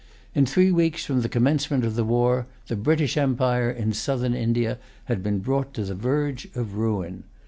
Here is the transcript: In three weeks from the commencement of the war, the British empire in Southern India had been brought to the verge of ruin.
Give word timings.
In 0.33 0.47
three 0.47 0.71
weeks 0.71 1.05
from 1.05 1.21
the 1.21 1.29
commencement 1.29 1.85
of 1.85 1.93
the 1.93 2.03
war, 2.03 2.47
the 2.65 2.75
British 2.75 3.17
empire 3.17 3.69
in 3.69 3.93
Southern 3.93 4.33
India 4.33 4.79
had 5.05 5.21
been 5.21 5.37
brought 5.41 5.75
to 5.75 5.85
the 5.85 5.93
verge 5.93 6.47
of 6.55 6.73
ruin. 6.73 7.23